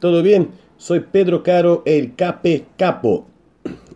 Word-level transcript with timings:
¿Todo 0.00 0.20
bien? 0.20 0.48
Soy 0.78 0.98
Pedro 0.98 1.44
Caro, 1.44 1.84
el 1.86 2.16
Cape 2.16 2.66
Capo. 2.76 3.26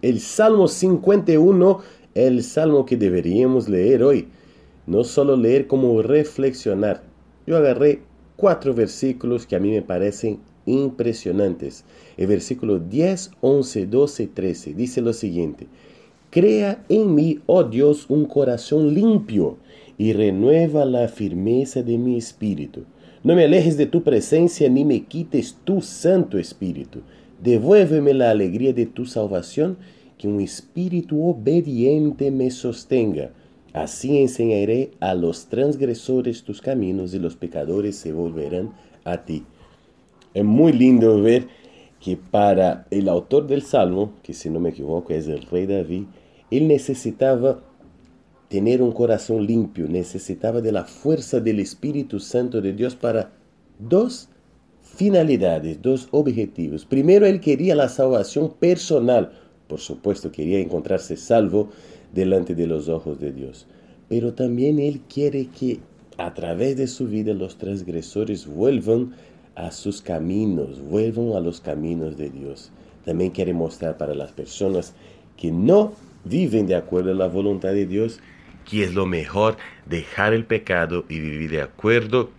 El 0.03 0.21
Salmo 0.21 0.69
51, 0.69 1.81
el 2.15 2.45
Salmo 2.45 2.87
que 2.87 2.97
deberíamos 2.97 3.69
leer 3.69 4.05
hoy. 4.05 4.29
No 4.87 5.03
solo 5.03 5.37
leer, 5.37 5.67
como 5.67 6.01
reflexionar. 6.01 7.03
Yo 7.45 7.57
agarré 7.57 8.03
cuatro 8.37 8.73
versículos 8.73 9.49
que 9.49 9.57
a 9.57 9.59
mí 9.59 9.73
me 9.73 9.83
parecen 9.83 10.39
impresionantes. 10.65 11.85
El 12.17 12.29
versículo 12.29 12.79
10, 12.79 13.33
11, 13.41 13.87
12, 13.87 14.27
13 14.29 14.75
dice 14.75 15.01
lo 15.01 15.13
siguiente. 15.13 15.67
Crea 16.31 16.85
en 16.89 17.17
mí, 17.17 17.41
oh 17.47 17.65
Dios, 17.65 18.07
un 18.09 18.27
corazón 18.27 18.95
limpio 18.95 19.57
y 19.97 20.13
renueva 20.13 20.85
la 20.85 21.09
firmeza 21.09 21.83
de 21.83 21.99
mi 21.99 22.17
espíritu. 22.17 22.85
No 23.25 23.35
me 23.35 23.45
alejes 23.45 23.77
de 23.77 23.87
tu 23.87 24.03
presencia 24.03 24.69
ni 24.69 24.85
me 24.85 25.05
quites 25.05 25.57
tu 25.65 25.81
Santo 25.81 26.39
Espíritu. 26.39 27.01
Devuélveme 27.43 28.15
la 28.15 28.31
alegría 28.31 28.73
de 28.73 28.87
tu 28.87 29.07
salvación, 29.07 29.77
que 30.17 30.29
un 30.29 30.41
espíritu 30.41 31.29
obediente 31.29 32.31
me 32.31 32.51
sostenga. 32.51 33.31
Así 33.73 34.19
enseñaré 34.19 34.91
a 34.99 35.15
los 35.15 35.47
transgresores 35.47 36.43
tus 36.43 36.61
caminos 36.61 37.15
y 37.15 37.19
los 37.19 37.37
pecadores 37.37 37.97
se 37.97 38.13
volverán 38.13 38.73
a 39.05 39.25
ti. 39.25 39.45
Es 40.35 40.45
muy 40.45 40.73
lindo 40.73 41.21
ver 41.23 41.47
que 42.01 42.17
para 42.17 42.87
el 42.91 43.09
autor 43.09 43.47
del 43.47 43.63
Salmo, 43.63 44.13
que 44.23 44.33
si 44.33 44.51
no 44.51 44.61
me 44.61 44.71
equivoco 44.71 45.13
es 45.13 45.29
el 45.29 45.43
rey 45.43 45.67
David, 45.67 46.05
él 46.51 46.69
necesitaba 46.69 47.61
tener 48.49 48.83
un 48.83 48.93
corazón 48.93 49.47
limpio, 49.47 49.87
necesitaba 49.89 50.61
de 50.61 50.73
la 50.73 50.85
fuerza 50.85 51.41
del 51.41 51.61
Espíritu 51.61 52.19
Santo 52.19 52.61
de 52.61 52.73
Dios 52.73 52.97
para 52.97 53.31
dos 53.79 54.29
finalidades, 54.83 55.81
dos 55.83 56.09
objetivos. 56.11 56.85
Primero, 56.85 57.27
él 57.27 57.41
quería 57.41 57.75
la 57.75 57.89
salvación 57.89 58.55
personal, 58.59 59.33
por 59.69 59.81
supuesto, 59.81 60.33
quería 60.33 60.59
encontrarse 60.59 61.17
salvo 61.17 61.69
delante 62.13 62.55
de 62.55 62.67
los 62.67 62.89
ojos 62.89 63.21
de 63.21 63.33
Dios, 63.33 63.67
pero 64.09 64.33
también 64.33 64.79
él 64.79 65.03
quiere 65.09 65.47
que 65.49 65.81
a 66.17 66.33
través 66.35 66.77
de 66.77 66.87
su 66.87 67.07
vida 67.07 67.35
los 67.35 67.59
transgresores 67.59 68.47
vuelvan 68.47 69.15
a 69.55 69.71
sus 69.71 70.01
caminos, 70.01 70.81
vuelvan 70.81 71.33
a 71.33 71.41
los 71.41 71.61
caminos 71.61 72.17
de 72.17 72.31
Dios. 72.31 72.71
También 73.05 73.31
quiere 73.31 73.53
mostrar 73.53 73.99
para 73.99 74.15
las 74.15 74.33
personas 74.33 74.95
que 75.37 75.53
no 75.53 75.93
viven 76.29 76.67
de 76.67 76.77
acuerdo 76.77 77.13
a 77.13 77.15
la 77.15 77.29
voluntad 77.29 77.71
de 77.71 77.87
Dios 77.87 78.21
que 78.69 78.85
es 78.85 78.95
lo 78.95 79.07
mejor 79.07 79.57
dejar 79.87 80.35
el 80.35 80.45
pecado 80.45 81.05
y 81.09 81.21
vivir 81.21 81.51
de 81.51 81.63
acuerdo 81.63 82.31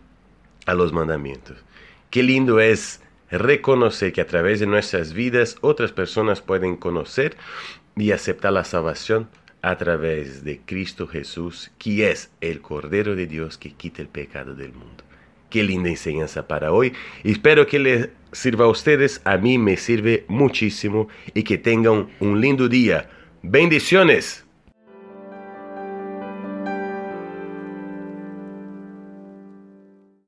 a 0.66 0.76
los 0.76 0.94
mandamientos. 0.94 1.58
Qué 2.12 2.22
lindo 2.24 2.60
es 2.60 3.02
reconocer 3.32 4.14
que 4.14 4.22
a 4.22 4.28
través 4.28 4.60
de 4.60 4.68
nuestras 4.68 5.14
vidas 5.14 5.58
otras 5.62 5.92
personas 5.92 6.42
pueden 6.42 6.76
conocer 6.76 7.36
y 7.96 8.12
aceptar 8.12 8.54
la 8.54 8.64
salvación 8.64 9.28
a 9.62 9.78
través 9.78 10.44
de 10.44 10.62
Cristo 10.66 11.08
Jesús, 11.08 11.72
que 11.78 12.12
es 12.12 12.32
el 12.42 12.62
Cordero 12.62 13.16
de 13.16 13.28
Dios 13.28 13.58
que 13.58 13.72
quita 13.72 14.02
el 14.02 14.08
pecado 14.08 14.56
del 14.56 14.72
mundo. 14.74 15.04
Qué 15.50 15.64
linda 15.64 15.90
enseñanza 15.90 16.48
para 16.48 16.72
hoy. 16.72 16.94
Espero 17.24 17.66
que 17.66 17.80
les 17.80 18.10
sirva 18.32 18.66
a 18.66 18.70
ustedes. 18.70 19.20
A 19.26 19.38
mí 19.38 19.58
me 19.58 19.78
sirve 19.78 20.26
muchísimo 20.28 21.08
y 21.34 21.42
que 21.42 21.58
tengan 21.58 22.08
un 22.20 22.40
lindo 22.40 22.70
día. 22.70 23.10
Bendiciones. 23.42 24.46